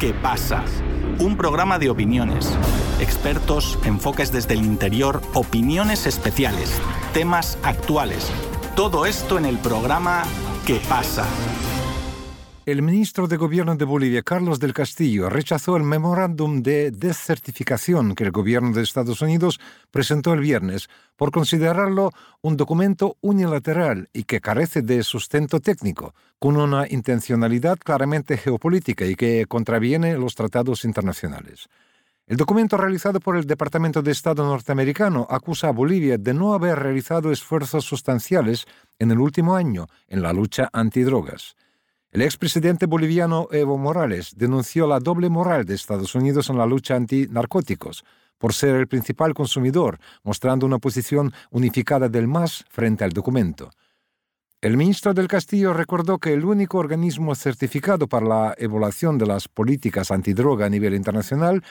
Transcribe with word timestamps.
¿Qué 0.00 0.14
pasa? 0.14 0.64
Un 1.18 1.36
programa 1.36 1.78
de 1.78 1.90
opiniones, 1.90 2.56
expertos, 3.00 3.78
enfoques 3.84 4.32
desde 4.32 4.54
el 4.54 4.64
interior, 4.64 5.20
opiniones 5.34 6.06
especiales, 6.06 6.80
temas 7.12 7.58
actuales. 7.62 8.30
Todo 8.74 9.04
esto 9.04 9.36
en 9.36 9.44
el 9.44 9.58
programa 9.58 10.22
¿Qué 10.66 10.80
pasa? 10.88 11.24
El 12.70 12.82
ministro 12.82 13.26
de 13.26 13.36
Gobierno 13.36 13.74
de 13.74 13.84
Bolivia, 13.84 14.22
Carlos 14.22 14.60
del 14.60 14.72
Castillo, 14.72 15.28
rechazó 15.28 15.76
el 15.76 15.82
memorándum 15.82 16.62
de 16.62 16.92
desertificación 16.92 18.14
que 18.14 18.22
el 18.22 18.30
gobierno 18.30 18.70
de 18.72 18.84
Estados 18.84 19.22
Unidos 19.22 19.58
presentó 19.90 20.34
el 20.34 20.38
viernes 20.38 20.88
por 21.16 21.32
considerarlo 21.32 22.12
un 22.42 22.56
documento 22.56 23.16
unilateral 23.22 24.08
y 24.12 24.22
que 24.22 24.40
carece 24.40 24.82
de 24.82 25.02
sustento 25.02 25.58
técnico, 25.58 26.14
con 26.38 26.56
una 26.56 26.86
intencionalidad 26.88 27.76
claramente 27.76 28.36
geopolítica 28.36 29.04
y 29.04 29.16
que 29.16 29.46
contraviene 29.48 30.16
los 30.16 30.36
tratados 30.36 30.84
internacionales. 30.84 31.68
El 32.28 32.36
documento 32.36 32.76
realizado 32.76 33.18
por 33.18 33.36
el 33.36 33.48
Departamento 33.48 34.00
de 34.00 34.12
Estado 34.12 34.44
norteamericano 34.44 35.26
acusa 35.28 35.66
a 35.66 35.72
Bolivia 35.72 36.18
de 36.18 36.34
no 36.34 36.54
haber 36.54 36.78
realizado 36.78 37.32
esfuerzos 37.32 37.84
sustanciales 37.84 38.66
en 39.00 39.10
el 39.10 39.18
último 39.18 39.56
año 39.56 39.88
en 40.06 40.22
la 40.22 40.32
lucha 40.32 40.70
antidrogas. 40.72 41.56
El 42.12 42.22
expresidente 42.22 42.86
boliviano 42.86 43.46
Evo 43.52 43.78
Morales 43.78 44.34
denunció 44.36 44.88
la 44.88 44.98
doble 44.98 45.28
moral 45.28 45.64
de 45.64 45.74
Estados 45.74 46.16
Unidos 46.16 46.50
en 46.50 46.58
la 46.58 46.66
lucha 46.66 46.96
antinarcóticos 46.96 48.04
por 48.36 48.52
ser 48.52 48.74
el 48.74 48.88
principal 48.88 49.32
consumidor, 49.32 50.00
mostrando 50.24 50.66
una 50.66 50.78
posición 50.78 51.32
unificada 51.50 52.08
del 52.08 52.26
MAS 52.26 52.64
frente 52.68 53.04
al 53.04 53.12
documento. 53.12 53.70
El 54.60 54.76
ministro 54.76 55.14
del 55.14 55.28
Castillo 55.28 55.72
recordó 55.72 56.18
que 56.18 56.32
el 56.32 56.44
único 56.44 56.78
organismo 56.78 57.36
certificado 57.36 58.08
para 58.08 58.26
la 58.26 58.54
evaluación 58.58 59.16
de 59.16 59.26
las 59.26 59.46
políticas 59.46 60.10
antidroga 60.10 60.66
a 60.66 60.70
nivel 60.70 60.94
internacional 60.94 61.62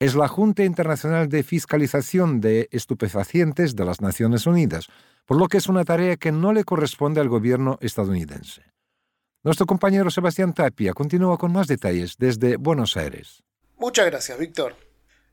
es 0.00 0.16
la 0.16 0.26
Junta 0.26 0.64
Internacional 0.64 1.28
de 1.28 1.44
Fiscalización 1.44 2.40
de 2.40 2.68
Estupefacientes 2.72 3.76
de 3.76 3.84
las 3.84 4.00
Naciones 4.00 4.48
Unidas, 4.48 4.88
por 5.24 5.38
lo 5.38 5.46
que 5.46 5.58
es 5.58 5.68
una 5.68 5.84
tarea 5.84 6.16
que 6.16 6.32
no 6.32 6.52
le 6.52 6.64
corresponde 6.64 7.20
al 7.20 7.28
gobierno 7.28 7.78
estadounidense. 7.80 8.73
Nuestro 9.44 9.66
compañero 9.66 10.10
Sebastián 10.10 10.54
Tapia 10.54 10.94
continúa 10.94 11.36
con 11.36 11.52
más 11.52 11.66
detalles 11.66 12.16
desde 12.16 12.56
Buenos 12.56 12.96
Aires. 12.96 13.42
Muchas 13.76 14.06
gracias, 14.06 14.38
Víctor. 14.38 14.74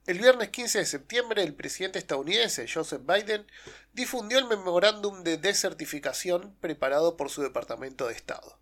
El 0.06 0.20
viernes 0.20 0.50
15 0.50 0.80
de 0.80 0.86
septiembre, 0.86 1.44
el 1.44 1.56
presidente 1.56 1.98
estadounidense 1.98 2.68
Joseph 2.68 3.04
Biden 3.08 3.48
difundió 3.94 4.40
el 4.40 4.48
memorándum 4.48 5.24
de 5.24 5.38
desertificación 5.38 6.54
preparado 6.60 7.16
por 7.16 7.30
su 7.30 7.42
Departamento 7.42 8.08
de 8.08 8.14
Estado. 8.14 8.60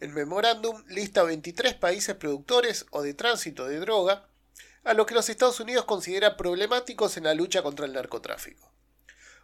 El 0.00 0.08
memorándum 0.08 0.82
lista 0.88 1.22
23 1.22 1.74
países 1.74 2.16
productores 2.16 2.86
o 2.90 3.02
de 3.02 3.14
tránsito 3.14 3.68
de 3.68 3.78
droga 3.78 4.26
a 4.82 4.94
los 4.94 5.06
que 5.06 5.14
los 5.14 5.28
Estados 5.28 5.60
Unidos 5.60 5.84
considera 5.84 6.36
problemáticos 6.36 7.16
en 7.16 7.24
la 7.24 7.34
lucha 7.34 7.62
contra 7.62 7.86
el 7.86 7.92
narcotráfico. 7.92 8.69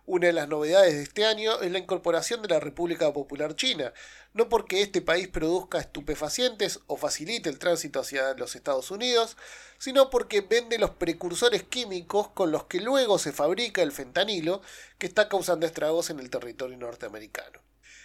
Una 0.08 0.28
de 0.28 0.32
las 0.32 0.46
novedades 0.46 0.94
de 0.94 1.02
este 1.02 1.26
año 1.26 1.60
es 1.62 1.72
la 1.72 1.80
incorporación 1.80 2.40
de 2.40 2.46
la 2.46 2.60
República 2.60 3.12
Popular 3.12 3.56
China, 3.56 3.92
no 4.34 4.48
porque 4.48 4.80
este 4.80 5.02
país 5.02 5.26
produzca 5.26 5.80
estupefacientes 5.80 6.78
o 6.86 6.96
facilite 6.96 7.48
el 7.48 7.58
tránsito 7.58 7.98
hacia 7.98 8.34
los 8.34 8.54
Estados 8.54 8.92
Unidos, 8.92 9.36
sino 9.78 10.08
porque 10.08 10.42
vende 10.42 10.78
los 10.78 10.90
precursores 10.90 11.64
químicos 11.64 12.28
con 12.28 12.52
los 12.52 12.66
que 12.66 12.78
luego 12.78 13.18
se 13.18 13.32
fabrica 13.32 13.82
el 13.82 13.90
fentanilo 13.90 14.62
que 14.96 15.08
está 15.08 15.28
causando 15.28 15.66
estragos 15.66 16.08
en 16.10 16.20
el 16.20 16.30
territorio 16.30 16.76
norteamericano. 16.76 17.58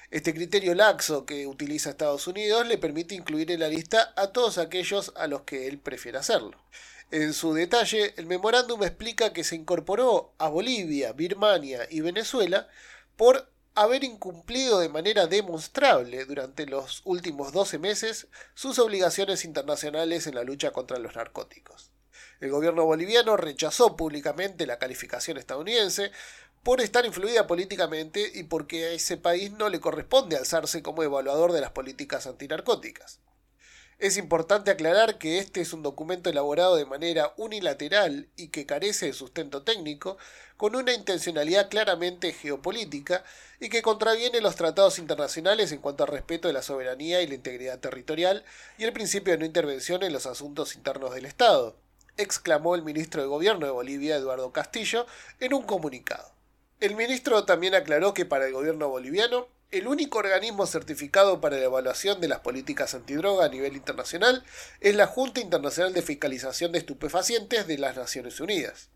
Este 0.10 0.34
criterio 0.34 0.74
laxo 0.74 1.28
que 1.28 1.46
utiliza 1.46 1.92
Estados 1.92 2.26
Unidos 2.26 2.66
le 2.66 2.80
permite 2.80 3.14
incluir 3.14 3.52
en 3.52 3.60
la 3.60 3.68
lista 3.68 4.12
a 4.18 4.32
todos 4.32 4.58
aquellos 4.58 5.14
a 5.16 5.28
los 5.28 5.44
que 5.44 5.68
él 5.68 5.78
prefiere 5.78 6.18
hacerlo. 6.18 6.58
En 7.12 7.34
su 7.34 7.54
detalle, 7.54 8.14
el 8.16 8.26
memorándum 8.26 8.82
explica 8.84 9.34
que 9.34 9.44
se 9.44 9.58
incorporó 9.58 10.34
a 10.38 10.48
Bolivia, 10.48 11.12
Birmania 11.12 11.86
y 11.90 12.00
Venezuela 12.00 12.70
por 13.18 13.52
haber 13.76 14.06
incumplido 14.06 14.80
de 14.80 14.88
manera 14.88 15.28
demostrable 15.28 16.24
durante 16.24 16.66
los 16.66 17.02
últimos 17.04 17.52
12 17.52 17.80
meses 17.80 18.28
sus 18.54 18.80
obligaciones 18.80 19.44
internacionales 19.44 20.26
en 20.26 20.36
la 20.36 20.46
lucha 20.46 20.72
contra 20.72 21.00
los 21.00 21.14
narcóticos. 21.18 21.92
El 22.40 22.50
gobierno 22.50 22.86
boliviano 22.86 23.36
rechazó 23.36 23.98
públicamente 23.98 24.66
la 24.66 24.80
calificación 24.80 25.38
estadounidense 25.38 26.12
por 26.64 26.80
estar 26.80 27.06
influida 27.06 27.46
políticamente 27.46 28.32
y 28.36 28.44
porque 28.44 28.86
a 28.86 28.92
ese 28.92 29.18
país 29.18 29.52
no 29.52 29.68
le 29.68 29.82
corresponde 29.82 30.38
alzarse 30.38 30.82
como 30.82 31.04
evaluador 31.04 31.52
de 31.52 31.60
las 31.60 31.72
políticas 31.72 32.26
antinarcóticas. 32.26 33.20
Es 34.02 34.18
importante 34.18 34.72
aclarar 34.72 35.20
que 35.20 35.38
este 35.38 35.62
es 35.62 35.74
un 35.74 35.84
documento 35.84 36.32
elaborado 36.32 36.76
de 36.76 36.88
manera 36.88 37.36
unilateral 37.38 38.28
y 38.36 38.48
que 38.48 38.66
carece 38.66 39.06
de 39.06 39.14
sustento 39.14 39.62
técnico, 39.62 40.18
con 40.58 40.76
una 40.76 40.92
intencionalidad 40.92 41.70
claramente 41.70 42.34
geopolítica 42.34 43.24
y 43.60 43.70
que 43.70 43.84
contraviene 43.84 44.42
los 44.42 44.56
tratados 44.56 44.98
internacionales 44.98 45.72
en 45.72 45.82
cuanto 45.82 46.04
al 46.04 46.10
respeto 46.10 46.48
de 46.48 46.56
la 46.56 46.64
soberanía 46.64 47.22
y 47.22 47.28
la 47.28 47.36
integridad 47.36 47.78
territorial 47.78 48.44
y 48.80 48.86
el 48.86 48.92
principio 48.92 49.34
de 49.34 49.38
no 49.38 49.46
intervención 49.46 50.02
en 50.02 50.14
los 50.14 50.26
asuntos 50.26 50.74
internos 50.74 51.14
del 51.14 51.26
Estado, 51.26 51.76
exclamó 52.18 52.74
el 52.74 52.82
ministro 52.82 53.22
de 53.22 53.28
Gobierno 53.28 53.68
de 53.68 53.72
Bolivia, 53.72 54.16
Eduardo 54.16 54.52
Castillo, 54.52 55.06
en 55.40 55.54
un 55.54 55.62
comunicado. 55.62 56.32
El 56.80 56.96
ministro 56.96 57.46
también 57.46 57.76
aclaró 57.76 58.16
que 58.16 58.26
para 58.26 58.48
el 58.48 58.54
gobierno 58.54 58.90
boliviano 58.90 59.48
el 59.72 59.88
único 59.88 60.20
organismo 60.20 60.68
certificado 60.68 61.40
para 61.40 61.56
la 61.56 61.64
evaluación 61.64 62.20
de 62.20 62.28
las 62.28 62.42
políticas 62.42 62.94
antidroga 62.94 63.46
a 63.46 63.50
nivel 63.50 63.78
internacional 63.78 64.44
es 64.82 64.96
la 64.96 65.08
Junta 65.08 65.40
Internacional 65.40 65.94
de 65.94 66.02
Fiscalización 66.02 66.74
de 66.74 66.80
Estupefacientes 66.80 67.68
de 67.68 67.78
las 67.78 67.96
Naciones 67.96 68.42
Unidas. 68.42 68.90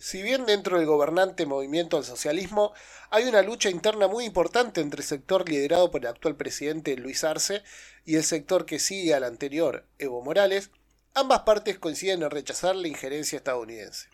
Si 0.00 0.20
bien 0.22 0.46
dentro 0.46 0.78
del 0.78 0.86
gobernante 0.86 1.46
movimiento 1.46 1.96
al 1.96 2.04
socialismo 2.04 2.72
hay 3.10 3.26
una 3.26 3.42
lucha 3.42 3.70
interna 3.70 4.08
muy 4.08 4.24
importante 4.24 4.80
entre 4.80 5.02
el 5.02 5.06
sector 5.06 5.48
liderado 5.48 5.92
por 5.92 6.00
el 6.00 6.08
actual 6.08 6.34
presidente 6.34 6.96
Luis 6.96 7.22
Arce 7.22 7.62
y 8.04 8.16
el 8.16 8.24
sector 8.24 8.66
que 8.66 8.80
sigue 8.80 9.14
al 9.14 9.22
anterior, 9.22 9.86
Evo 9.98 10.24
Morales, 10.24 10.70
ambas 11.14 11.40
partes 11.42 11.78
coinciden 11.78 12.24
en 12.24 12.30
rechazar 12.30 12.74
la 12.74 12.88
injerencia 12.88 13.36
estadounidense. 13.36 14.08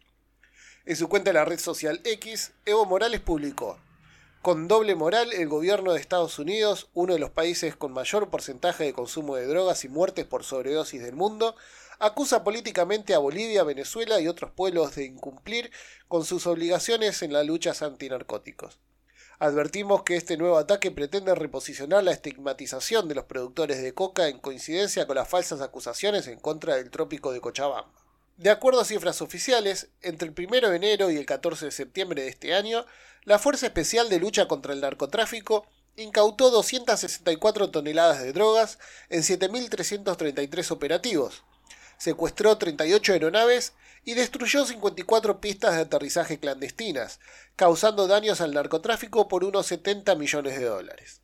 En 0.85 0.97
su 0.97 1.09
cuenta 1.09 1.31
de 1.31 1.35
la 1.35 1.47
red 1.47 1.59
social 1.59 2.03
X, 2.05 2.53
Evo 2.67 2.85
Morales 2.85 3.21
publicó 3.21 3.79
con 4.47 4.69
doble 4.69 4.95
moral, 4.95 5.33
el 5.33 5.49
gobierno 5.49 5.93
de 5.93 5.99
Estados 5.99 6.39
Unidos, 6.39 6.89
uno 6.95 7.15
de 7.15 7.19
los 7.19 7.31
países 7.31 7.75
con 7.75 7.91
mayor 7.93 8.31
porcentaje 8.31 8.85
de 8.85 8.93
consumo 8.93 9.35
de 9.35 9.45
drogas 9.45 9.85
y 9.85 9.89
muertes 9.89 10.25
por 10.25 10.45
sobredosis 10.45 11.03
del 11.03 11.17
mundo, 11.17 11.57
acusa 11.99 12.45
políticamente 12.45 13.13
a 13.13 13.19
Bolivia, 13.19 13.65
Venezuela 13.65 14.21
y 14.21 14.29
otros 14.29 14.53
pueblos 14.53 14.95
de 14.95 15.05
incumplir 15.05 15.73
con 16.07 16.25
sus 16.25 16.47
obligaciones 16.47 17.23
en 17.23 17.33
las 17.33 17.45
luchas 17.45 17.83
antinarcóticos. 17.83 18.79
Advertimos 19.41 20.05
que 20.05 20.15
este 20.15 20.37
nuevo 20.37 20.59
ataque 20.59 20.93
pretende 20.93 21.35
reposicionar 21.35 22.05
la 22.05 22.13
estigmatización 22.13 23.09
de 23.09 23.17
los 23.17 23.25
productores 23.25 23.83
de 23.83 23.95
coca 23.95 24.29
en 24.29 24.39
coincidencia 24.39 25.09
con 25.09 25.17
las 25.17 25.29
falsas 25.29 25.61
acusaciones 25.61 26.29
en 26.29 26.39
contra 26.39 26.77
del 26.77 26.93
trópico 26.93 27.33
de 27.33 27.41
Cochabamba. 27.41 28.06
De 28.37 28.51
acuerdo 28.51 28.83
a 28.83 28.85
cifras 28.85 29.23
oficiales, 29.23 29.89
entre 30.03 30.29
el 30.29 30.35
1 30.37 30.69
de 30.69 30.77
enero 30.77 31.11
y 31.11 31.17
el 31.17 31.25
14 31.25 31.67
de 31.67 31.71
septiembre 31.71 32.23
de 32.23 32.29
este 32.29 32.53
año, 32.53 32.85
la 33.25 33.39
Fuerza 33.39 33.65
Especial 33.65 34.11
de 34.11 34.21
Lucha 34.21 34.47
contra 34.47 34.75
el 34.75 34.83
Narcotráfico 34.83 35.67
incautó 35.97 36.51
264 36.51 37.71
toneladas 37.71 38.23
de 38.23 38.35
drogas 38.35 38.79
en 39.09 39.23
7.333 39.23 40.71
operativos, 40.71 41.45
secuestró 41.97 42.59
38 42.59 43.15
aeronaves 43.15 43.73
y 44.05 44.13
destruyó 44.13 44.67
54 44.67 45.41
pistas 45.41 45.75
de 45.75 45.81
aterrizaje 45.81 46.39
clandestinas, 46.39 47.21
causando 47.57 48.07
daños 48.07 48.43
al 48.43 48.53
narcotráfico 48.53 49.29
por 49.29 49.45
unos 49.45 49.65
70 49.67 50.15
millones 50.15 50.59
de 50.59 50.67
dólares. 50.67 51.23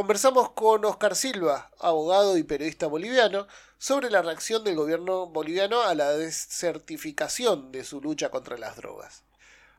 Conversamos 0.00 0.52
con 0.52 0.82
Oscar 0.86 1.14
Silva, 1.14 1.68
abogado 1.78 2.38
y 2.38 2.42
periodista 2.42 2.86
boliviano, 2.86 3.46
sobre 3.76 4.08
la 4.08 4.22
reacción 4.22 4.64
del 4.64 4.74
gobierno 4.74 5.26
boliviano 5.26 5.82
a 5.82 5.94
la 5.94 6.12
desertificación 6.12 7.70
de 7.70 7.84
su 7.84 8.00
lucha 8.00 8.30
contra 8.30 8.56
las 8.56 8.78
drogas. 8.78 9.24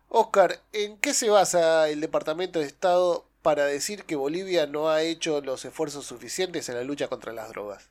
Oscar, 0.09 0.61
¿en 0.73 0.97
qué 0.97 1.15
se 1.15 1.31
basa 1.31 1.89
el 1.89 2.01
Departamento 2.01 2.59
de 2.59 2.67
Estado 2.67 3.25
para 3.41 3.65
decir 3.65 4.03
que 4.03 4.15
Bolivia 4.15 4.67
no 4.67 4.89
ha 4.89 5.01
hecho 5.01 5.41
los 5.41 5.65
esfuerzos 5.65 6.05
suficientes 6.05 6.69
en 6.69 6.75
la 6.75 6.83
lucha 6.83 7.07
contra 7.07 7.33
las 7.33 7.49
drogas? 7.49 7.89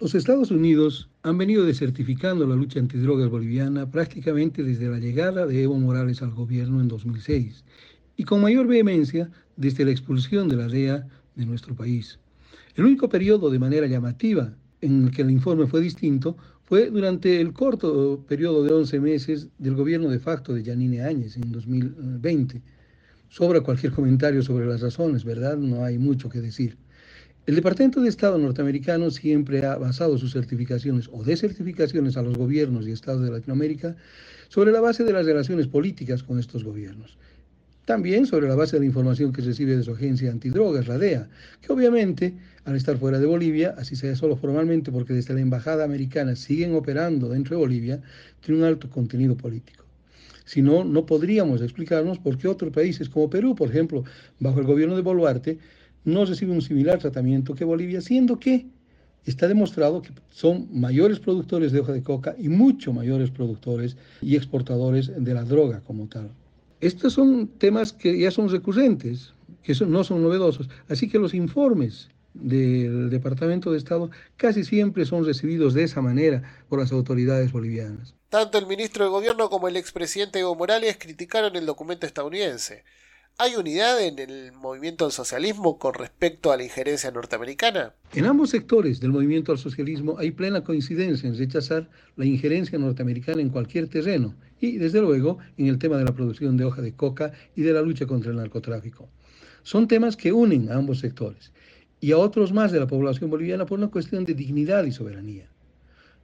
Los 0.00 0.14
Estados 0.14 0.50
Unidos 0.50 1.10
han 1.24 1.36
venido 1.36 1.66
desertificando 1.66 2.46
la 2.46 2.54
lucha 2.54 2.80
antidrogas 2.80 3.28
boliviana 3.28 3.90
prácticamente 3.90 4.62
desde 4.62 4.88
la 4.88 4.98
llegada 4.98 5.44
de 5.44 5.64
Evo 5.64 5.78
Morales 5.78 6.22
al 6.22 6.30
gobierno 6.30 6.80
en 6.80 6.88
2006 6.88 7.64
y 8.16 8.24
con 8.24 8.40
mayor 8.40 8.66
vehemencia 8.66 9.30
desde 9.56 9.84
la 9.84 9.90
expulsión 9.90 10.48
de 10.48 10.56
la 10.56 10.68
DEA 10.68 11.06
de 11.36 11.46
nuestro 11.46 11.74
país. 11.74 12.18
El 12.74 12.84
único 12.84 13.08
periodo 13.08 13.50
de 13.50 13.58
manera 13.58 13.86
llamativa 13.86 14.52
en 14.80 15.04
el 15.04 15.10
que 15.10 15.22
el 15.22 15.30
informe 15.30 15.66
fue 15.66 15.80
distinto 15.80 16.36
fue 16.64 16.90
durante 16.90 17.40
el 17.40 17.52
corto 17.52 18.24
periodo 18.26 18.64
de 18.64 18.72
11 18.72 19.00
meses 19.00 19.48
del 19.58 19.74
gobierno 19.74 20.08
de 20.08 20.18
facto 20.18 20.52
de 20.52 20.64
Yanine 20.64 21.02
Áñez 21.02 21.36
en 21.36 21.52
2020. 21.52 22.60
Sobra 23.28 23.60
cualquier 23.60 23.92
comentario 23.92 24.42
sobre 24.42 24.66
las 24.66 24.80
razones, 24.80 25.24
¿verdad? 25.24 25.56
No 25.56 25.84
hay 25.84 25.98
mucho 25.98 26.28
que 26.28 26.40
decir. 26.40 26.76
El 27.46 27.54
Departamento 27.54 28.00
de 28.00 28.08
Estado 28.08 28.38
norteamericano 28.38 29.08
siempre 29.12 29.64
ha 29.64 29.76
basado 29.76 30.18
sus 30.18 30.32
certificaciones 30.32 31.08
o 31.12 31.22
desertificaciones 31.22 32.16
a 32.16 32.22
los 32.22 32.36
gobiernos 32.36 32.88
y 32.88 32.90
estados 32.90 33.22
de 33.22 33.30
Latinoamérica 33.30 33.94
sobre 34.48 34.72
la 34.72 34.80
base 34.80 35.04
de 35.04 35.12
las 35.12 35.24
relaciones 35.24 35.68
políticas 35.68 36.24
con 36.24 36.40
estos 36.40 36.64
gobiernos. 36.64 37.16
También 37.86 38.26
sobre 38.26 38.48
la 38.48 38.56
base 38.56 38.74
de 38.74 38.80
la 38.80 38.86
información 38.86 39.32
que 39.32 39.42
recibe 39.42 39.76
de 39.76 39.84
su 39.84 39.92
agencia 39.92 40.32
antidrogas, 40.32 40.88
la 40.88 40.98
DEA, 40.98 41.28
que 41.60 41.72
obviamente, 41.72 42.34
al 42.64 42.74
estar 42.74 42.98
fuera 42.98 43.20
de 43.20 43.26
Bolivia, 43.26 43.76
así 43.78 43.94
sea 43.94 44.16
solo 44.16 44.36
formalmente 44.36 44.90
porque 44.90 45.12
desde 45.12 45.34
la 45.34 45.40
embajada 45.40 45.84
americana 45.84 46.34
siguen 46.34 46.74
operando 46.74 47.28
dentro 47.28 47.54
de 47.54 47.60
Bolivia, 47.60 48.02
tiene 48.40 48.60
un 48.60 48.66
alto 48.66 48.90
contenido 48.90 49.36
político. 49.36 49.84
Si 50.44 50.62
no, 50.62 50.82
no 50.82 51.06
podríamos 51.06 51.62
explicarnos 51.62 52.18
por 52.18 52.36
qué 52.36 52.48
otros 52.48 52.72
países 52.72 53.08
como 53.08 53.30
Perú, 53.30 53.54
por 53.54 53.68
ejemplo, 53.68 54.02
bajo 54.40 54.58
el 54.58 54.66
gobierno 54.66 54.96
de 54.96 55.02
Boluarte, 55.02 55.58
no 56.04 56.24
recibe 56.24 56.50
un 56.50 56.62
similar 56.62 56.98
tratamiento 56.98 57.54
que 57.54 57.64
Bolivia, 57.64 58.00
siendo 58.00 58.40
que 58.40 58.66
está 59.24 59.46
demostrado 59.46 60.02
que 60.02 60.10
son 60.28 60.66
mayores 60.72 61.20
productores 61.20 61.70
de 61.70 61.78
hoja 61.78 61.92
de 61.92 62.02
coca 62.02 62.34
y 62.36 62.48
mucho 62.48 62.92
mayores 62.92 63.30
productores 63.30 63.96
y 64.20 64.34
exportadores 64.34 65.12
de 65.16 65.34
la 65.34 65.44
droga 65.44 65.82
como 65.86 66.08
tal. 66.08 66.30
Estos 66.80 67.14
son 67.14 67.48
temas 67.48 67.92
que 67.92 68.18
ya 68.18 68.30
son 68.30 68.50
recurrentes, 68.50 69.32
que 69.62 69.74
no 69.86 70.04
son 70.04 70.22
novedosos, 70.22 70.68
así 70.88 71.08
que 71.08 71.18
los 71.18 71.34
informes 71.34 72.08
del 72.34 73.08
Departamento 73.08 73.72
de 73.72 73.78
Estado 73.78 74.10
casi 74.36 74.64
siempre 74.64 75.06
son 75.06 75.24
recibidos 75.24 75.74
de 75.74 75.84
esa 75.84 76.02
manera 76.02 76.42
por 76.68 76.78
las 76.78 76.92
autoridades 76.92 77.50
bolivianas. 77.50 78.14
Tanto 78.28 78.58
el 78.58 78.66
ministro 78.66 79.04
de 79.04 79.10
Gobierno 79.10 79.48
como 79.48 79.68
el 79.68 79.76
expresidente 79.76 80.40
Evo 80.40 80.54
Morales 80.54 80.98
criticaron 80.98 81.56
el 81.56 81.64
documento 81.64 82.06
estadounidense. 82.06 82.84
¿Hay 83.38 83.54
unidad 83.54 84.02
en 84.02 84.18
el 84.18 84.52
movimiento 84.52 85.04
al 85.04 85.12
socialismo 85.12 85.78
con 85.78 85.92
respecto 85.92 86.52
a 86.52 86.56
la 86.56 86.64
injerencia 86.64 87.10
norteamericana? 87.10 87.94
En 88.14 88.24
ambos 88.24 88.48
sectores 88.48 88.98
del 88.98 89.12
movimiento 89.12 89.52
al 89.52 89.58
socialismo 89.58 90.16
hay 90.18 90.30
plena 90.30 90.64
coincidencia 90.64 91.28
en 91.28 91.36
rechazar 91.36 91.90
la 92.16 92.24
injerencia 92.24 92.78
norteamericana 92.78 93.42
en 93.42 93.50
cualquier 93.50 93.88
terreno 93.88 94.34
y, 94.58 94.78
desde 94.78 95.02
luego, 95.02 95.36
en 95.58 95.66
el 95.66 95.78
tema 95.78 95.98
de 95.98 96.04
la 96.04 96.14
producción 96.14 96.56
de 96.56 96.64
hoja 96.64 96.80
de 96.80 96.94
coca 96.94 97.32
y 97.54 97.60
de 97.60 97.74
la 97.74 97.82
lucha 97.82 98.06
contra 98.06 98.30
el 98.30 98.38
narcotráfico. 98.38 99.10
Son 99.62 99.86
temas 99.86 100.16
que 100.16 100.32
unen 100.32 100.70
a 100.70 100.76
ambos 100.76 101.00
sectores 101.00 101.52
y 102.00 102.12
a 102.12 102.18
otros 102.18 102.54
más 102.54 102.72
de 102.72 102.80
la 102.80 102.86
población 102.86 103.28
boliviana 103.28 103.66
por 103.66 103.78
una 103.78 103.88
cuestión 103.88 104.24
de 104.24 104.32
dignidad 104.32 104.84
y 104.84 104.92
soberanía. 104.92 105.50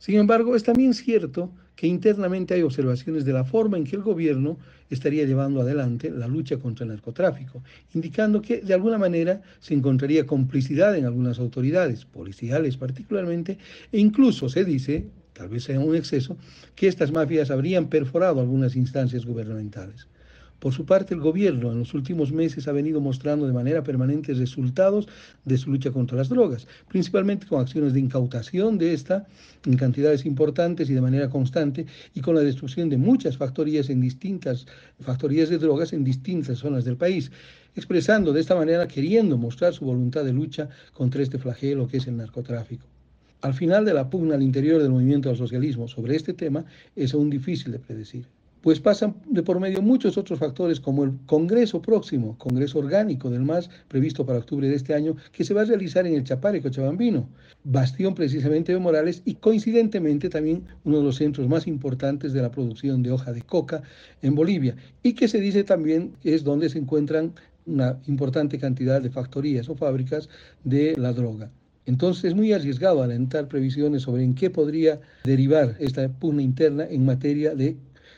Sin 0.03 0.17
embargo, 0.17 0.57
es 0.57 0.65
también 0.65 0.95
cierto 0.95 1.53
que 1.77 1.87
internamente 1.87 2.55
hay 2.55 2.63
observaciones 2.63 3.25
de 3.25 3.33
la 3.33 3.45
forma 3.45 3.77
en 3.77 3.85
que 3.85 3.95
el 3.95 4.03
gobierno 4.03 4.59
estaría 4.91 5.25
llevando 5.25 5.61
adelante 5.61 6.11
la 6.11 6.27
lucha 6.27 6.57
contra 6.57 6.83
el 6.83 6.91
narcotráfico, 6.91 7.63
indicando 7.95 8.43
que 8.43 8.63
de 8.63 8.75
alguna 8.75 8.99
manera 8.99 9.43
se 9.61 9.75
encontraría 9.75 10.27
complicidad 10.27 10.97
en 10.97 11.05
algunas 11.05 11.39
autoridades, 11.39 12.05
policiales 12.05 12.77
particularmente, 12.77 13.59
e 13.93 14.01
incluso 14.01 14.49
se 14.49 14.65
dice, 14.65 15.07
tal 15.35 15.51
vez 15.51 15.63
sea 15.63 15.79
un 15.79 15.95
exceso, 15.95 16.37
que 16.75 16.89
estas 16.89 17.13
mafias 17.13 17.53
habrían 17.53 17.89
perforado 17.89 18.41
algunas 18.41 18.75
instancias 18.75 19.25
gubernamentales. 19.25 20.09
Por 20.63 20.73
su 20.73 20.87
parte, 20.87 21.13
el 21.13 21.19
gobierno 21.19 21.73
en 21.73 21.81
los 21.81 21.93
últimos 21.93 22.31
meses 22.31 22.69
ha 22.69 22.73
venido 22.73 23.01
mostrando 23.01 23.49
de 23.49 23.53
manera 23.53 23.83
permanente 23.83 24.33
resultados 24.33 25.09
de 25.45 25.59
su 25.59 25.73
lucha 25.73 25.91
contra 25.91 26.17
las 26.17 26.29
drogas, 26.29 26.69
principalmente 26.89 27.49
con 27.49 27.61
acciones 27.61 27.95
de 27.95 27.99
incautación 27.99 28.79
de 28.79 28.95
esta 28.95 29.27
en 29.67 29.77
cantidades 29.77 30.25
importantes 30.25 30.89
y 30.89 30.95
de 30.95 31.01
manera 31.01 31.29
constante, 31.29 31.87
y 32.15 32.21
con 32.21 32.37
la 32.37 32.43
destrucción 32.43 32.89
de 32.89 32.97
muchas 32.97 33.37
factorías 33.37 33.91
en 33.91 34.01
distintas 34.01 34.67
factorías 35.01 35.49
de 35.49 35.59
drogas 35.59 35.93
en 35.95 36.05
distintas 36.05 36.59
zonas 36.59 36.85
del 36.85 36.97
país, 36.97 37.33
expresando 37.75 38.33
de 38.33 38.41
esta 38.43 38.55
manera 38.55 38.87
queriendo 38.87 39.37
mostrar 39.37 39.75
su 39.75 39.85
voluntad 39.85 40.25
de 40.25 40.33
lucha 40.33 40.69
contra 40.93 41.25
este 41.25 41.39
flagelo 41.39 41.89
que 41.89 41.97
es 41.97 42.07
el 42.07 42.17
narcotráfico. 42.17 42.87
Al 43.41 43.55
final 43.55 43.85
de 43.85 43.95
la 43.95 44.09
pugna 44.09 44.37
al 44.37 44.43
interior 44.45 44.81
del 44.81 44.93
movimiento 44.93 45.29
al 45.29 45.37
socialismo 45.37 45.89
sobre 45.89 46.15
este 46.15 46.35
tema 46.35 46.65
es 46.95 47.15
aún 47.15 47.31
difícil 47.31 47.73
de 47.73 47.81
predecir 47.81 48.27
pues 48.63 48.81
pasan 48.81 49.17
de 49.27 49.43
por 49.43 49.61
medio 49.61 49.83
muchos 49.83 50.17
otros 50.17 50.39
factores 50.39 50.81
como 50.81 51.05
el 51.05 51.13
Congreso 51.27 51.83
próximo, 51.83 52.39
Congreso 52.39 52.79
Orgánico 52.79 53.29
del 53.29 53.43
MAS, 53.43 53.69
previsto 53.89 54.25
para 54.25 54.39
octubre 54.39 54.69
de 54.69 54.77
este 54.77 54.95
año, 54.95 55.17
que 55.33 55.45
se 55.45 55.53
va 55.53 55.63
a 55.63 55.65
realizar 55.65 56.07
en 56.07 56.15
el 56.15 56.25
Chapare, 56.25 56.63
Cochabambino, 56.63 57.29
bastión 57.65 58.15
precisamente 58.15 58.73
de 58.73 58.79
Morales 58.79 59.23
y 59.25 59.35
coincidentemente 59.35 60.29
también 60.29 60.65
uno 60.85 60.99
de 60.99 61.05
los 61.05 61.17
centros 61.17 61.49
más 61.49 61.67
importantes 61.67 62.33
de 62.33 62.41
la 62.41 62.51
producción 62.51 63.03
de 63.03 63.11
hoja 63.11 63.33
de 63.33 63.43
coca 63.43 63.83
en 64.23 64.35
Bolivia, 64.35 64.77
y 65.03 65.15
que 65.15 65.27
se 65.27 65.41
dice 65.41 65.65
también 65.65 66.13
es 66.23 66.45
donde 66.45 66.69
se 66.69 66.79
encuentran 66.79 67.33
una 67.67 67.99
importante 68.07 68.59
cantidad 68.59 69.03
de 69.03 69.11
factorías 69.11 69.69
o 69.69 69.75
fábricas 69.75 70.29
de 70.65 70.95
la 70.97 71.13
droga. 71.13 71.51
Entonces 71.85 72.25
es 72.27 72.35
muy 72.35 72.53
arriesgado 72.53 73.03
alentar 73.03 73.49
previsiones 73.49 74.03
sobre 74.03 74.23
en 74.23 74.35
qué 74.35 74.51
podría 74.51 75.01
derivar 75.25 75.75
esta 75.81 76.09
pugna 76.09 76.43
interna 76.43 76.87
en 76.89 77.05
materia 77.05 77.57
de 77.57 77.77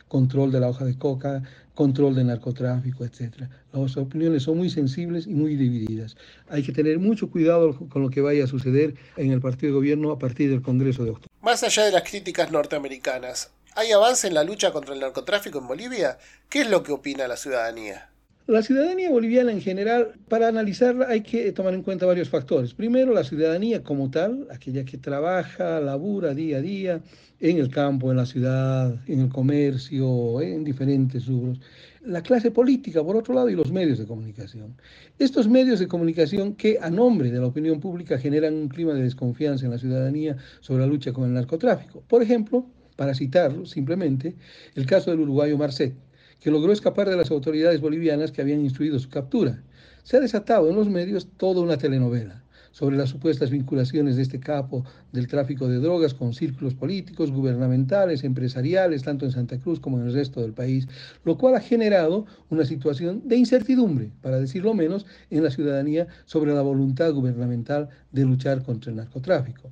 control 0.09 0.53
de 0.53 0.61
la 0.61 0.69
hoja 0.69 0.85
de 0.85 0.97
coca, 0.97 1.43
control 1.75 2.15
del 2.15 2.29
narcotráfico, 2.29 3.05
etc. 3.05 3.49
Las 3.73 3.97
opiniones 3.97 4.45
son 4.45 4.59
muy 4.59 4.71
sensibles 4.71 5.27
y 5.27 5.31
muy 5.31 5.57
divididas. 5.57 6.17
Hay 6.49 6.63
que 6.63 6.73
tener 6.73 6.99
mucho 6.99 7.31
cuidado 7.31 7.77
con 7.89 8.03
lo 8.03 8.11
que 8.11 8.21
vaya 8.21 8.45
a 8.45 8.47
suceder 8.47 8.95
en 9.17 9.33
el 9.33 9.41
partido 9.41 9.73
de 9.73 9.77
gobierno 9.77 10.13
a 10.13 10.19
partir 10.19 10.51
del 10.51 10.63
Congreso 10.63 11.05
de 11.05 11.11
octubre. 11.11 11.31
Más 11.43 11.63
allá 11.63 11.85
de 11.85 11.93
las 11.93 12.09
críticas 12.09 12.51
norteamericanas, 12.51 13.51
¿hay 13.75 13.93
avance 13.93 14.29
en 14.29 14.35
la 14.35 14.45
lucha 14.45 14.73
contra 14.73 14.95
el 14.95 15.01
narcotráfico 15.01 15.59
en 15.59 15.67
Bolivia? 15.67 16.19
¿Qué 16.49 16.63
es 16.63 16.71
lo 16.71 16.83
que 16.83 16.93
opina 16.93 17.27
la 17.27 17.37
ciudadanía? 17.37 18.14
La 18.47 18.63
ciudadanía 18.63 19.09
boliviana 19.09 19.53
en 19.53 19.63
general, 19.63 20.13
para 20.29 20.49
analizarla 20.49 21.09
hay 21.09 21.23
que 21.23 21.51
tomar 21.53 21.73
en 21.73 21.83
cuenta 21.83 22.05
varios 22.05 22.29
factores. 22.29 22.75
Primero, 22.75 23.15
la 23.15 23.25
ciudadanía 23.25 23.83
como 23.83 24.11
tal, 24.11 24.47
aquella 24.51 24.85
que 24.85 24.99
trabaja, 24.99 25.81
labura 25.81 26.35
día 26.35 26.59
a 26.59 26.61
día 26.61 27.01
en 27.41 27.57
el 27.57 27.71
campo, 27.71 28.11
en 28.11 28.19
la 28.19 28.27
ciudad, 28.27 29.01
en 29.07 29.21
el 29.21 29.29
comercio, 29.31 30.43
en 30.43 30.63
diferentes 30.63 31.27
rubros. 31.27 31.59
La 32.05 32.23
clase 32.23 32.51
política, 32.51 33.03
por 33.03 33.17
otro 33.17 33.33
lado, 33.33 33.49
y 33.49 33.55
los 33.55 33.73
medios 33.73 33.97
de 33.97 34.05
comunicación. 34.05 34.77
Estos 35.19 35.49
medios 35.49 35.81
de 35.81 35.89
comunicación 35.89 36.55
que 36.55 36.77
a 36.83 36.91
nombre 36.91 37.31
de 37.31 37.41
la 37.41 37.47
opinión 37.47 37.81
pública 37.81 38.19
generan 38.19 38.53
un 38.53 38.69
clima 38.69 38.93
de 38.93 39.05
desconfianza 39.05 39.65
en 39.65 39.71
la 39.71 39.79
ciudadanía 39.79 40.37
sobre 40.61 40.83
la 40.83 40.87
lucha 40.87 41.15
con 41.15 41.25
el 41.25 41.33
narcotráfico. 41.33 42.05
Por 42.07 42.23
ejemplo, 42.23 42.67
para 42.95 43.15
citarlo 43.15 43.65
simplemente, 43.65 44.35
el 44.75 44.85
caso 44.85 45.11
del 45.11 45.21
uruguayo 45.21 45.57
Marcet 45.57 45.95
que 46.41 46.51
logró 46.51 46.73
escapar 46.73 47.09
de 47.09 47.17
las 47.17 47.31
autoridades 47.31 47.81
bolivianas 47.81 48.33
que 48.33 48.43
habían 48.43 48.61
instruido 48.61 48.99
su 48.99 49.09
captura. 49.09 49.63
Se 50.03 50.17
ha 50.17 50.21
desatado 50.21 50.69
en 50.69 50.77
los 50.77 50.89
medios 50.89 51.29
toda 51.37 51.63
una 51.63 51.79
telenovela 51.79 52.45
sobre 52.75 52.97
las 52.97 53.11
supuestas 53.11 53.51
vinculaciones 53.51 54.17
de 54.17 54.23
este 54.23 54.41
capo 54.41 54.85
del 55.13 55.29
tráfico 55.29 55.69
de 55.69 55.79
drogas 55.79 56.13
con 56.13 56.35
círculos 56.35 56.75
políticos, 56.75 57.31
gubernamentales, 57.31 58.25
empresariales, 58.25 59.05
tanto 59.05 59.25
en 59.25 59.31
Santa 59.31 59.61
Cruz 59.61 59.79
como 59.79 60.01
en 60.01 60.09
el 60.09 60.13
resto 60.13 60.41
del 60.41 60.55
país, 60.55 60.89
lo 61.25 61.39
cual 61.39 61.55
ha 61.55 61.61
generado 61.61 62.27
una 62.51 62.65
situación 62.65 63.23
de 63.29 63.37
incertidumbre, 63.37 64.11
para 64.23 64.41
decirlo 64.41 64.75
menos, 64.75 65.07
en 65.31 65.45
la 65.45 65.53
ciudadanía 65.53 66.09
sobre 66.25 66.53
la 66.53 66.63
voluntad 66.63 67.13
gubernamental 67.13 67.91
de 68.11 68.25
luchar 68.25 68.65
contra 68.65 68.91
el 68.91 68.97
narcotráfico. 68.97 69.71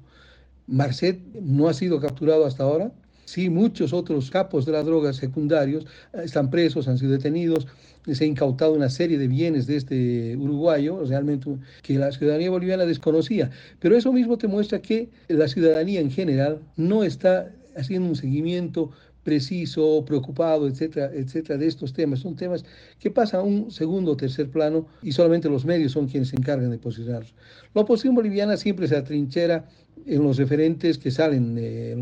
Marcet 0.68 1.18
no 1.34 1.68
ha 1.68 1.74
sido 1.74 2.00
capturado 2.00 2.46
hasta 2.46 2.62
ahora, 2.62 2.92
Sí, 3.24 3.48
muchos 3.50 3.92
otros 3.92 4.30
capos 4.30 4.66
de 4.66 4.72
la 4.72 4.82
droga 4.82 5.12
secundarios 5.12 5.84
eh, 6.12 6.22
están 6.24 6.50
presos, 6.50 6.88
han 6.88 6.98
sido 6.98 7.12
detenidos, 7.12 7.66
se 8.10 8.24
ha 8.24 8.26
incautado 8.26 8.74
una 8.74 8.90
serie 8.90 9.16
de 9.18 9.28
bienes 9.28 9.66
de 9.66 9.76
este 9.76 10.36
uruguayo, 10.36 11.04
realmente 11.04 11.48
que 11.82 11.98
la 11.98 12.10
ciudadanía 12.10 12.50
boliviana 12.50 12.84
desconocía. 12.84 13.50
Pero 13.78 13.96
eso 13.96 14.12
mismo 14.12 14.38
te 14.38 14.48
muestra 14.48 14.82
que 14.82 15.08
la 15.28 15.46
ciudadanía 15.48 16.00
en 16.00 16.10
general 16.10 16.60
no 16.76 17.04
está 17.04 17.52
haciendo 17.76 18.08
un 18.08 18.16
seguimiento 18.16 18.90
preciso, 19.22 20.04
preocupado, 20.04 20.66
etcétera, 20.66 21.10
etcétera, 21.14 21.58
de 21.58 21.66
estos 21.68 21.92
temas. 21.92 22.20
Son 22.20 22.34
temas 22.34 22.64
que 23.02 23.10
pasan 23.10 23.40
a 23.40 23.42
un 23.42 23.70
segundo 23.72 24.12
o 24.12 24.16
tercer 24.16 24.48
plano 24.48 24.86
y 25.02 25.10
solamente 25.10 25.48
los 25.48 25.64
medios 25.64 25.90
son 25.90 26.06
quienes 26.06 26.28
se 26.28 26.36
encargan 26.36 26.70
de 26.70 26.78
posicionarlos. 26.78 27.34
La 27.74 27.82
oposición 27.82 28.14
boliviana 28.14 28.56
siempre 28.56 28.86
se 28.86 28.96
atrinchera 28.96 29.66
en 30.06 30.22
los 30.22 30.36
referentes 30.36 30.98
que 30.98 31.10
salen 31.10 31.56
de, 31.56 31.96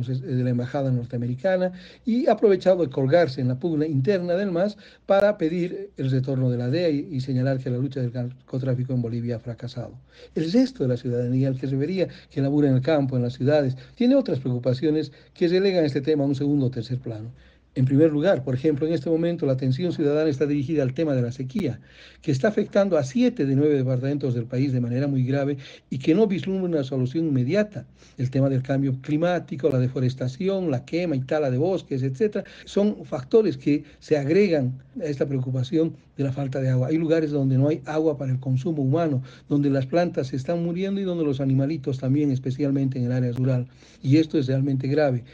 la 0.45 0.51
embajada 0.51 0.91
norteamericana 0.91 1.73
y 2.05 2.27
ha 2.27 2.33
aprovechado 2.33 2.83
de 2.83 2.91
colgarse 2.91 3.41
en 3.41 3.49
la 3.49 3.59
pugna 3.59 3.87
interna 3.87 4.35
del 4.35 4.51
MAS 4.51 4.77
para 5.07 5.39
pedir 5.39 5.91
el 5.97 6.11
retorno 6.11 6.51
de 6.51 6.59
la 6.59 6.69
DEA 6.69 6.91
y, 6.91 7.21
señalar 7.21 7.59
que 7.59 7.71
la 7.71 7.79
lucha 7.79 8.01
del 8.01 8.13
narcotráfico 8.13 8.93
en 8.93 9.01
Bolivia 9.01 9.37
ha 9.37 9.41
fracasado. 9.41 9.95
El 10.35 10.53
resto 10.53 10.85
de 10.85 10.91
la 10.91 10.97
ciudadanía, 10.99 11.49
el 11.49 11.59
que 11.59 11.67
se 11.67 11.77
vería 11.77 12.09
que 12.31 12.43
labura 12.43 12.69
en 12.69 12.75
el 12.75 12.83
campo, 12.83 13.17
en 13.17 13.23
las 13.23 13.35
ciudades, 13.35 13.75
tiene 13.95 14.17
otras 14.17 14.39
preocupaciones 14.41 15.13
que 15.33 15.49
relegan 15.49 15.87
este 15.87 16.03
tema 16.03 16.25
a 16.25 16.27
un 16.27 16.35
segundo 16.35 16.67
o 16.67 16.71
tercer 16.71 16.99
plano. 16.99 17.33
En 17.77 17.85
primer 17.85 18.11
lugar, 18.11 18.43
por 18.43 18.57
ejemplo, 18.57 18.85
en 18.85 18.93
este 18.93 19.09
momento 19.09 19.47
la 19.47 19.53
atención 19.53 19.93
ciudadana 19.93 20.29
está 20.29 20.45
dirigida 20.45 20.83
al 20.83 20.93
tema 20.93 21.15
de 21.15 21.23
la 21.23 21.31
sequía, 21.31 21.81
que 22.21 22.33
está 22.33 22.49
afectando 22.49 22.99
a 22.99 23.05
siete 23.05 23.47
de 23.47 23.55
nueve 23.55 23.77
departamentos 23.77 24.35
del 24.35 24.47
país 24.47 24.73
de 24.73 24.81
manera 24.81 25.07
muy 25.07 25.23
grave 25.25 25.57
y 25.89 25.99
que 25.99 26.13
no 26.13 26.27
vislumbra 26.27 26.69
una 26.69 26.83
solución 26.83 27.27
inmediata. 27.27 27.87
El 28.19 28.29
tema 28.31 28.49
del 28.49 28.65
cambio 28.65 29.01
climático, 29.01 29.69
la 29.69 29.79
deforestación, 29.79 30.73
la 30.73 30.85
quema 30.85 31.15
y 31.15 31.21
tala 31.21 31.49
de 31.49 31.59
bosques, 31.59 32.03
etcétera, 32.03 32.45
son 32.65 33.05
factores 33.05 33.57
que 33.57 33.85
se 34.01 34.17
agregan 34.17 34.83
a 35.01 35.05
esta 35.05 35.27
preocupación 35.27 35.95
de 36.21 36.25
la 36.25 36.33
falta 36.33 36.61
de 36.61 36.69
agua. 36.69 36.89
Hay 36.89 36.99
lugares 36.99 37.31
donde 37.31 37.57
no 37.57 37.69
hay 37.69 37.81
agua 37.87 38.19
para 38.19 38.31
el 38.31 38.41
consumo 38.41 38.83
humano, 38.83 39.23
donde 39.49 39.71
las 39.71 39.87
plantas 39.87 40.29
se 40.29 40.37
están 40.37 40.63
muriendo 40.63 41.01
y 41.01 41.05
donde 41.05 41.25
los 41.25 41.41
animalitos 41.41 41.99
también, 41.99 42.31
especialmente 42.31 42.99
en 42.99 43.07
el 43.07 43.13
área 43.13 43.33
rural. 43.33 43.69
Y 44.03 44.19
esto 44.19 44.39
es 44.39 44.47
realmente 44.47 44.87
grave 44.87 45.25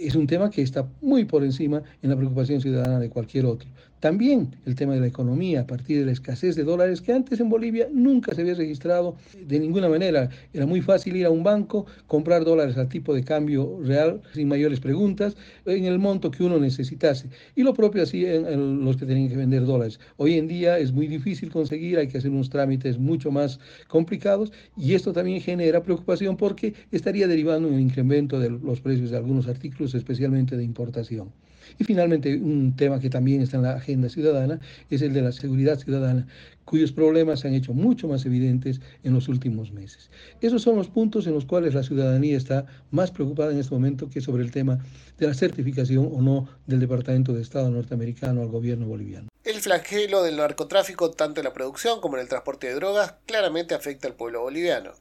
es 0.00 0.14
un 0.14 0.26
tema 0.26 0.50
que 0.50 0.62
está 0.62 0.86
muy 1.00 1.24
por 1.24 1.42
encima 1.44 1.82
en 2.02 2.10
la 2.10 2.16
preocupación 2.16 2.60
ciudadana 2.60 2.98
de 2.98 3.08
cualquier 3.08 3.46
otro. 3.46 3.68
También 4.00 4.54
el 4.66 4.74
tema 4.74 4.92
de 4.92 5.00
la 5.00 5.06
economía, 5.06 5.62
a 5.62 5.66
partir 5.66 5.98
de 5.98 6.04
la 6.04 6.12
escasez 6.12 6.54
de 6.54 6.64
dólares 6.64 7.00
que 7.00 7.14
antes 7.14 7.40
en 7.40 7.48
Bolivia 7.48 7.88
nunca 7.90 8.34
se 8.34 8.42
había 8.42 8.52
registrado 8.52 9.16
de 9.46 9.58
ninguna 9.58 9.88
manera. 9.88 10.28
Era 10.52 10.66
muy 10.66 10.82
fácil 10.82 11.16
ir 11.16 11.24
a 11.24 11.30
un 11.30 11.42
banco, 11.42 11.86
comprar 12.06 12.44
dólares 12.44 12.76
al 12.76 12.90
tipo 12.90 13.14
de 13.14 13.24
cambio 13.24 13.80
real, 13.82 14.20
sin 14.34 14.48
mayores 14.48 14.80
preguntas, 14.80 15.34
en 15.64 15.86
el 15.86 15.98
monto 15.98 16.30
que 16.30 16.44
uno 16.44 16.58
necesitase. 16.58 17.30
Y 17.54 17.62
lo 17.62 17.72
propio 17.72 18.02
así 18.02 18.26
en, 18.26 18.84
los 18.84 18.98
que 18.98 19.06
tenían 19.06 19.30
que 19.30 19.36
vender 19.36 19.64
dólares. 19.64 19.98
Hoy 20.18 20.34
en 20.34 20.46
día 20.46 20.78
es 20.78 20.92
muy 20.92 21.06
difícil 21.06 21.50
conseguir, 21.50 21.98
hay 21.98 22.08
que 22.08 22.18
hacer 22.18 22.30
unos 22.30 22.50
trámites 22.50 22.98
mucho 22.98 23.30
más 23.30 23.58
complicados 23.88 24.52
y 24.76 24.92
esto 24.92 25.14
también 25.14 25.40
genera 25.40 25.82
preocupación 25.82 26.36
porque 26.36 26.74
estaría 26.92 27.26
derivando 27.26 27.68
en 27.68 27.74
el 27.74 27.80
incremento 27.80 28.38
de 28.38 28.50
los 28.50 28.82
precios 28.82 29.10
de 29.10 29.16
algunos 29.16 29.48
artículos, 29.48 29.94
especialmente 29.94 30.56
de 30.56 30.64
importación. 30.64 31.30
Y 31.78 31.84
finalmente, 31.84 32.36
un 32.36 32.74
tema 32.76 33.00
que 33.00 33.10
también 33.10 33.42
está 33.42 33.56
en 33.56 33.64
la 33.64 33.72
agenda 33.72 34.08
ciudadana 34.08 34.60
es 34.90 35.02
el 35.02 35.12
de 35.12 35.22
la 35.22 35.32
seguridad 35.32 35.78
ciudadana, 35.78 36.26
cuyos 36.64 36.92
problemas 36.92 37.40
se 37.40 37.48
han 37.48 37.54
hecho 37.54 37.72
mucho 37.72 38.08
más 38.08 38.26
evidentes 38.26 38.80
en 39.04 39.14
los 39.14 39.28
últimos 39.28 39.72
meses. 39.72 40.10
Esos 40.40 40.62
son 40.62 40.76
los 40.76 40.88
puntos 40.88 41.26
en 41.26 41.34
los 41.34 41.46
cuales 41.46 41.74
la 41.74 41.82
ciudadanía 41.82 42.36
está 42.36 42.66
más 42.90 43.10
preocupada 43.10 43.52
en 43.52 43.58
este 43.58 43.74
momento 43.74 44.10
que 44.10 44.20
sobre 44.20 44.42
el 44.42 44.50
tema 44.50 44.78
de 45.18 45.26
la 45.28 45.34
certificación 45.34 46.10
o 46.12 46.20
no 46.20 46.48
del 46.66 46.80
Departamento 46.80 47.32
de 47.32 47.42
Estado 47.42 47.70
norteamericano 47.70 48.42
al 48.42 48.48
gobierno 48.48 48.86
boliviano. 48.86 49.28
El 49.44 49.60
flagelo 49.60 50.22
del 50.22 50.36
narcotráfico, 50.36 51.12
tanto 51.12 51.40
en 51.40 51.44
la 51.44 51.52
producción 51.52 52.00
como 52.00 52.16
en 52.16 52.22
el 52.22 52.28
transporte 52.28 52.66
de 52.66 52.74
drogas, 52.74 53.14
claramente 53.26 53.74
afecta 53.74 54.08
al 54.08 54.14
pueblo 54.14 54.42
boliviano. 54.42 54.92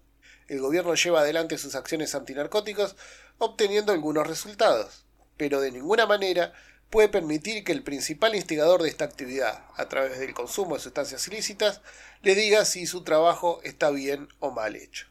El 0.48 0.60
gobierno 0.60 0.93
lleva 0.93 1.22
adelante 1.22 1.57
sus 1.57 1.74
acciones 1.74 2.13
antinarcóticos, 2.13 2.95
obteniendo 3.39 3.91
algunos 3.91 4.27
resultados 4.27 5.04
pero 5.38 5.62
de 5.62 5.72
ninguna 5.72 6.06
manera 6.06 6.54
puede 6.89 7.10
permitir 7.10 7.63
que 7.63 7.72
el 7.72 7.84
principal 7.84 8.36
instigador 8.36 8.82
de 8.82 8.89
esta 8.89 9.06
actividad, 9.06 9.65
a 9.75 9.89
través 9.89 10.20
del 10.20 10.34
consumo 10.34 10.75
de 10.75 10.82
sustancias 10.82 11.27
ilícitas, 11.27 11.82
le 12.22 12.36
diga 12.36 12.65
si 12.65 12.86
su 12.86 13.04
trabajo 13.04 13.60
está 13.63 13.89
bien 13.89 14.30
o 14.39 14.51
mal 14.51 14.75
hecho. 14.75 15.08